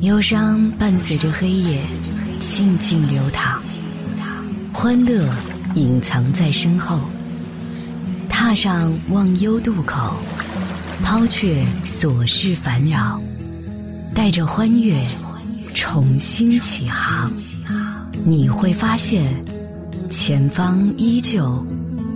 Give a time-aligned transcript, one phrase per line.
[0.00, 1.82] 忧伤伴随着黑夜，
[2.38, 3.60] 静静流淌；
[4.72, 5.28] 欢乐
[5.74, 7.00] 隐藏在身后。
[8.26, 10.16] 踏上忘忧渡口，
[11.02, 13.20] 抛却琐事烦扰，
[14.14, 15.06] 带着欢悦
[15.74, 17.30] 重新起航。
[18.24, 19.44] 你会发现，
[20.08, 21.62] 前方依旧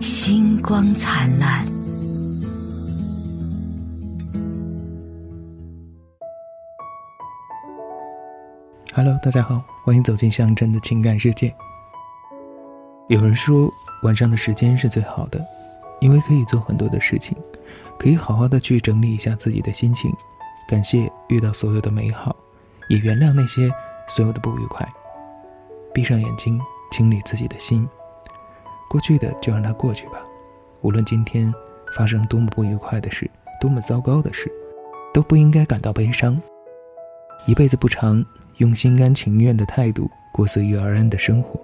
[0.00, 1.66] 星光灿烂。
[8.96, 11.52] Hello，大家好，欢迎走进向真的情感世界。
[13.08, 13.68] 有人说，
[14.04, 15.44] 晚上的时间是最好的，
[15.98, 17.36] 因为可以做很多的事情，
[17.98, 20.14] 可以好好的去整理一下自己的心情，
[20.68, 22.36] 感谢遇到所有的美好，
[22.88, 23.68] 也原谅那些
[24.06, 24.88] 所有的不愉快。
[25.92, 26.60] 闭上眼睛，
[26.92, 27.88] 清理自己的心，
[28.88, 30.22] 过去的就让它过去吧。
[30.82, 31.52] 无论今天
[31.96, 33.28] 发生多么不愉快的事，
[33.60, 34.48] 多么糟糕的事，
[35.12, 36.40] 都不应该感到悲伤。
[37.44, 38.24] 一辈子不长。
[38.58, 41.60] 用心甘情愿的态度过随遇而安的生活。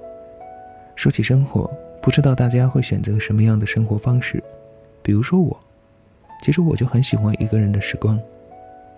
[0.97, 1.71] 说起生活，
[2.03, 4.43] 不知道大家会选择什么样的生活方式？
[5.03, 5.59] 比如说我，
[6.43, 8.19] 其实我就很喜欢一个人的时光。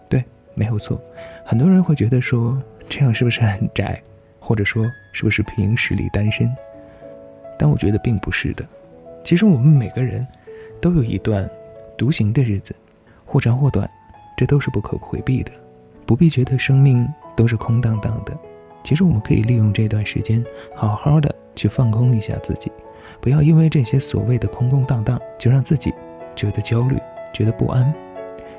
[0.08, 1.00] 对，没有错。
[1.44, 4.02] 很多人会觉得说这样是不是很宅，
[4.40, 6.50] 或者说是不是凭实力单身？
[7.58, 8.64] 但我觉得并不是的。
[9.22, 10.26] 其实我们每个人
[10.80, 11.48] 都有一段
[11.96, 12.74] 独行的日子，
[13.24, 13.88] 或长或短，
[14.36, 15.52] 这都是不可回避的。
[16.04, 17.06] 不必觉得生命。
[17.36, 18.36] 都是空荡荡的。
[18.84, 20.44] 其实我们可以利用这段时间，
[20.74, 22.70] 好好的去放空一下自己，
[23.20, 25.92] 不要因为这些所谓的空空荡荡，就让自己
[26.34, 26.98] 觉得焦虑、
[27.32, 27.94] 觉得不安。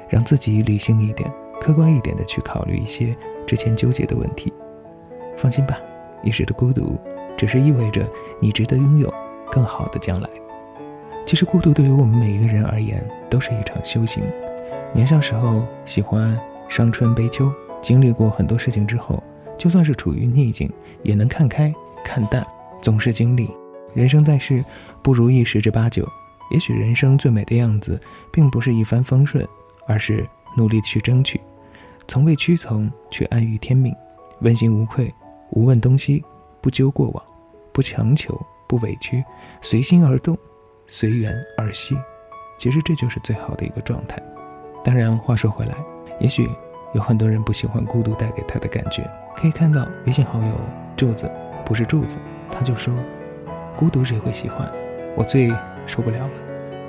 [0.10, 1.28] 让自己理性一点、
[1.60, 4.54] 客观一点的去考虑一些之前纠结的问题。
[5.36, 5.76] 放心吧，
[6.22, 6.96] 一时的孤独，
[7.36, 8.08] 只是意味着
[8.40, 9.12] 你值得拥有
[9.52, 10.30] 更好的将来。
[11.26, 14.24] 其实孤独对于我们每一个人而言，都是一场修行。
[14.94, 17.52] 年少时候喜欢伤春悲秋。
[17.84, 19.22] 经历过很多事情之后，
[19.58, 20.72] 就算是处于逆境，
[21.04, 21.72] 也能看开、
[22.04, 22.44] 看淡。
[22.82, 23.52] 总是经历，
[23.94, 24.64] 人生在世，
[25.02, 26.08] 不如意十之八九。
[26.50, 28.00] 也许人生最美的样子，
[28.32, 29.46] 并不是一帆风顺，
[29.86, 31.40] 而是努力去争取，
[32.08, 33.94] 从未屈从，却安于天命，
[34.40, 35.14] 问心无愧，
[35.52, 36.24] 无问东西，
[36.62, 37.24] 不究过往，
[37.72, 39.24] 不强求，不委屈，
[39.62, 40.38] 随心而动，
[40.88, 41.98] 随缘而息。
[42.58, 44.22] 其实这就是最好的一个状态。
[44.86, 45.74] 当然，话说回来，
[46.20, 46.50] 也许。
[46.94, 49.04] 有很多人不喜欢孤独带给他的感觉，
[49.36, 50.54] 可以看到微信好友
[50.96, 51.30] 柱子，
[51.66, 52.18] 不是柱子，
[52.52, 52.94] 他就说，
[53.76, 54.72] 孤独谁会喜欢？
[55.16, 55.52] 我最
[55.86, 56.30] 受不了了，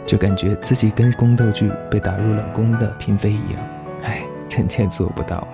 [0.06, 3.62] 就感觉自己跟宫斗剧被打入冷宫的嫔妃一样，
[4.02, 5.46] 唉，臣妾做不到。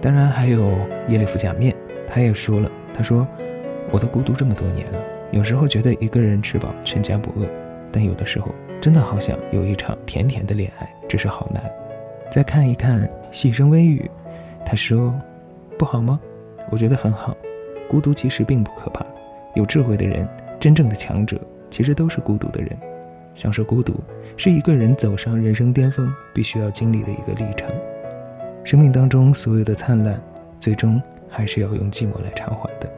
[0.00, 0.62] 当然还有
[1.08, 1.74] 耶利夫假面，
[2.06, 3.26] 他也说了，他说，
[3.90, 4.98] 我都孤独这么多年了，
[5.30, 7.46] 有时候觉得一个人吃饱全家不饿，
[7.90, 11.62] 但有的时候真的好想有一场甜甜的恋爱，只是好难。
[12.30, 14.10] 再看一看细声微语，
[14.64, 15.14] 他说
[15.78, 16.18] ：“不好吗？
[16.70, 17.36] 我觉得很好。
[17.88, 19.04] 孤独其实并不可怕，
[19.54, 20.28] 有智慧的人，
[20.60, 21.40] 真正的强者，
[21.70, 22.76] 其实都是孤独的人。
[23.34, 23.94] 享受孤独，
[24.36, 27.70] 是一个人走上人生巅峰必须要经历的一个历程。
[28.64, 30.20] 生命当中所有的灿烂，
[30.58, 32.90] 最终还是要用寂寞来偿还的。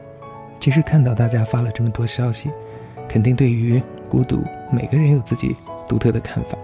[0.59, 2.49] 其实看到大家发了这么多消息，
[3.07, 5.55] 肯定对于孤独，每个人有自己
[5.87, 6.57] 独特的看法。”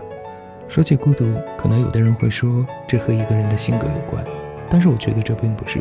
[0.69, 1.25] 说起孤独，
[1.57, 4.23] 可能有的人会说这和一个人的性格有关，
[4.69, 5.79] 但是我觉得这并不是，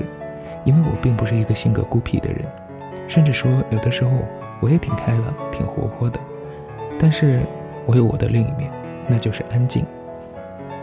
[0.65, 2.41] 因为我并不是一个性格孤僻的人，
[3.09, 4.11] 甚至说有的时候
[4.61, 6.21] 我也挺开朗、挺活泼的，
[7.01, 7.41] 但是
[7.85, 8.71] 我有我的另一面，
[9.09, 9.85] 那就是安静。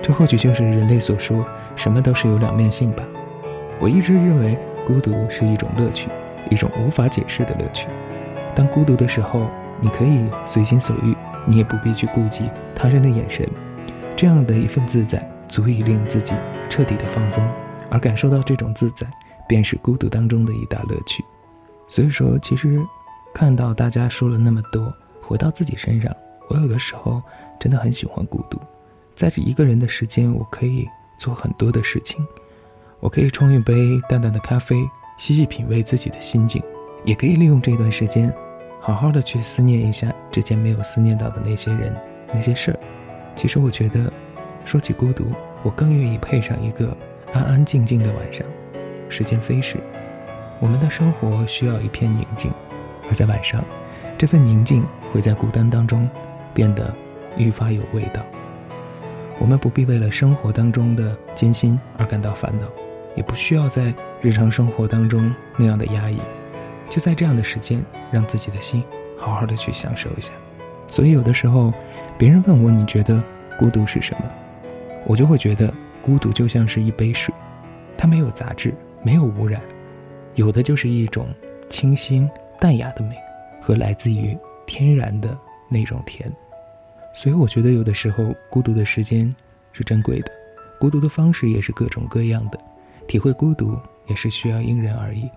[0.02, 1.46] 这或许就是人类所说
[1.78, 3.03] 什么都是有两面性吧。
[3.80, 6.09] 我一直认为孤独是一种乐趣，
[6.50, 7.88] 一种无法解释的乐趣。
[8.53, 9.47] 当孤独的时候，
[9.80, 11.16] 你可以随心所欲，
[11.46, 13.47] 你也不必去顾及他人的眼神。
[14.16, 16.34] 这样的一份自在，足以令自己
[16.69, 17.44] 彻底的放松，
[17.90, 19.07] 而感受到这种自在，
[19.47, 21.24] 便是孤独当中的一大乐趣。
[21.88, 22.79] 所以说，其实
[23.34, 26.16] 看到大家说了那么多，回到自己身上，
[26.50, 27.22] 我有的时候
[27.59, 28.59] 真的很喜欢孤独。
[29.16, 30.88] 在这一个人的时间，我可以
[31.18, 32.25] 做很多的事情，
[33.00, 34.88] 我可以冲一杯淡淡的咖啡，
[35.18, 36.63] 细细品味自己的心境，
[37.04, 38.33] 也可以利用这段时间，
[38.80, 41.95] 好好的去思念一下之前没有思念到的那些人、
[42.33, 42.80] 那些事儿。
[43.35, 44.12] 其实我觉得，
[44.65, 45.25] 说起孤独，
[45.63, 46.95] 我更愿意配上一个
[47.33, 48.45] 安安静静的晚上。
[49.09, 49.77] 时间飞逝，
[50.59, 52.51] 我们的生活需要一片宁静，
[53.07, 53.63] 而在晚上，
[54.18, 56.09] 这份宁静会在孤单当中
[56.53, 56.94] 变得
[57.38, 58.21] 愈发有味道。
[59.39, 62.68] 我们不必为了生活当中的艰辛而感到烦恼，
[63.15, 66.19] 也不需要在日常生活当中那样的压抑。
[66.89, 68.83] 就在这样的时间，让自己的心
[69.18, 70.31] 好好的去享受一下。
[70.94, 71.74] 所以有的时候，
[72.19, 73.19] 别人问我你觉得
[73.57, 74.31] 孤独是什么，
[75.07, 75.74] 我就会觉得
[76.04, 77.34] 孤独就像是一杯水，
[77.98, 79.60] 它没有杂质，没有污染，
[80.36, 81.25] 有的就是一种
[81.68, 82.30] 清新
[82.60, 83.16] 淡雅的美，
[83.60, 84.38] 和来自于
[84.68, 85.36] 天然的
[85.68, 86.31] 那种甜。
[87.16, 89.36] 所以我觉得，有的时候孤独的时间
[89.72, 90.31] 是珍贵的，
[90.80, 92.60] 孤独的方式也是各种各样的，
[93.07, 93.75] 体会孤独
[94.06, 95.28] 也是需要因人而异。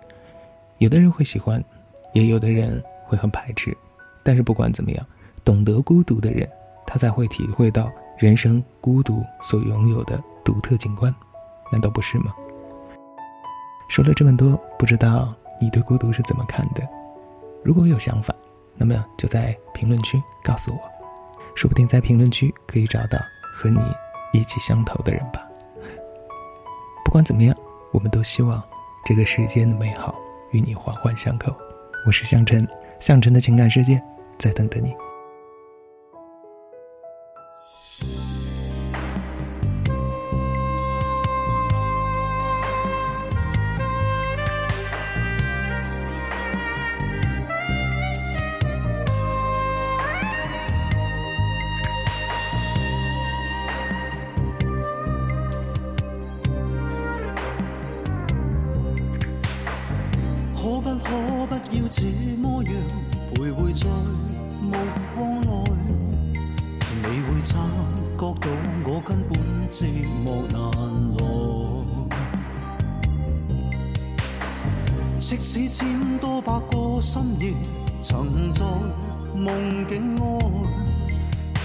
[0.76, 1.64] 有的人会喜欢，
[2.12, 3.74] 也有的人会很排斥。
[4.22, 5.06] 但是不管怎么样，
[5.46, 6.50] 懂得孤独的人，
[6.84, 7.88] 他才会体会到
[8.18, 11.14] 人生孤独所拥有的独特景观，
[11.70, 12.34] 难道不是吗？
[13.88, 16.82] 说了这么多，不知道你对孤独是怎么看的？
[17.62, 18.34] 如果有想法，
[18.74, 20.78] 那么就在评论区告诉我。
[21.54, 23.16] 说不定在评论区可以找到
[23.54, 23.78] 和你
[24.32, 25.48] 意气相投的人吧。
[27.04, 27.56] 不管怎么样，
[27.92, 28.60] 我们都希望
[29.04, 30.12] 这个世间的美好
[30.50, 31.54] 与你环环相扣。
[32.04, 32.66] 我是向晨，
[32.98, 34.02] 向晨的情感世界
[34.38, 34.92] 在等着你。
[63.76, 63.86] 在
[64.62, 64.72] 目
[65.14, 65.48] 光内，
[67.02, 67.58] 你会察
[68.16, 68.48] 觉到
[68.86, 69.38] 我根本
[69.68, 69.84] 寂
[70.24, 70.56] 寞难
[71.12, 71.20] 耐。
[75.20, 75.86] 即使千
[76.18, 77.52] 多百个深夜，
[78.00, 78.64] 曾在
[79.34, 80.22] 梦境外，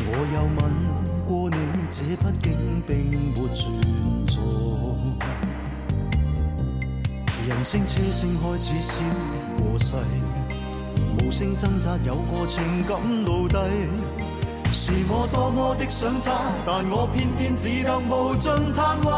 [0.03, 0.59] 我又吻
[1.25, 1.55] 过你，
[1.89, 2.51] 这毕竟
[2.85, 2.91] 并
[3.31, 3.71] 没存
[4.27, 4.33] 在。
[7.47, 9.01] 人声车声开始消
[9.57, 9.95] 和逝，
[11.31, 13.55] 声挣扎有个情感奴隶。
[14.73, 16.31] 是我多么的想他，
[16.65, 19.11] 但我偏偏只得无尽叹谓。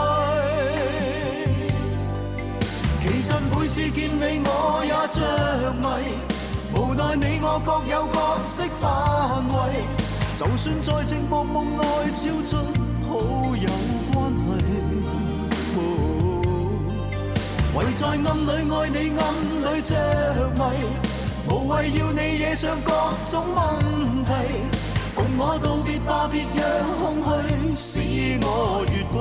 [3.01, 5.19] 其实每次见你我也着
[5.73, 5.85] 迷，
[6.75, 8.83] 无奈你我各有角色范
[9.49, 9.55] 围。
[10.35, 11.83] 就算在寂寞梦内
[12.13, 12.57] 超出
[13.07, 13.11] 好
[13.55, 13.67] 友
[14.13, 14.61] 关系。
[17.75, 19.21] 唯在暗里爱你，暗
[19.63, 19.91] 里着
[20.55, 20.61] 迷，
[21.49, 22.91] 无谓要你惹上各
[23.29, 24.31] 种问题。
[25.15, 26.63] 共我道别吧，别让
[26.99, 29.19] 空虚使我越轨。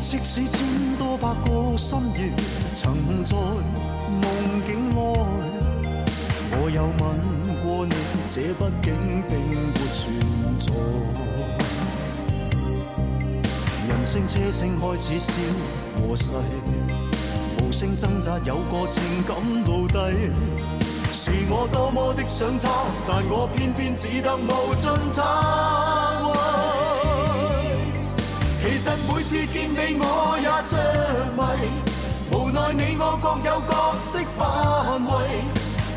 [0.00, 2.32] 即使千多百个深夜，
[8.82, 9.54] 竟并没
[9.92, 10.12] 存
[10.58, 10.66] 在。
[13.88, 15.32] 人声车声开始消
[15.96, 16.32] 和逝，
[17.60, 20.32] 无声挣扎有个情感奴隶。
[21.10, 22.68] 是我多么的想他，
[23.06, 25.24] 但我偏偏只得无尽叹
[28.60, 30.76] 其实每次见你我也着
[31.34, 31.40] 迷，
[32.30, 33.72] 无奈你我各有角
[34.02, 34.38] 色范
[35.06, 35.08] 围。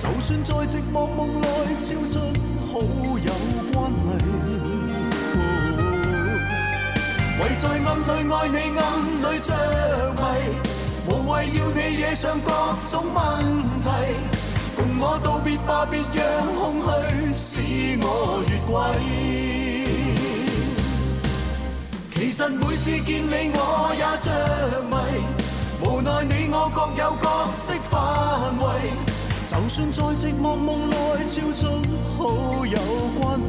[0.01, 2.17] 就算在寂寞梦内超出
[2.73, 3.31] 好友
[3.71, 4.25] 关系，
[7.37, 8.81] 唯在暗里爱你暗
[9.21, 9.53] 里着
[10.17, 10.19] 迷，
[11.07, 12.49] 无谓要你惹上各
[12.87, 13.19] 种问
[13.79, 13.87] 题。
[14.75, 16.19] 共我道别吧，别让
[16.55, 18.73] 空虚使我越轨。
[22.15, 23.90] 其实每次见你我
[29.73, 31.65] 算在寂寞梦内超出
[32.17, 32.75] 好友
[33.21, 33.47] 关系，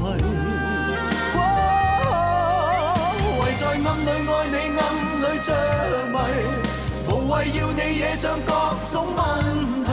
[3.40, 4.80] 唯在暗里爱你暗
[5.18, 5.48] 里着
[6.12, 6.14] 迷，
[7.08, 8.50] 无谓要你惹上各
[8.86, 9.18] 种问
[9.82, 9.90] 题。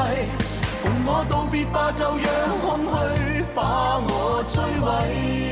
[0.84, 2.28] 共我道别吧，就让
[2.62, 5.49] 空虚把我摧毁。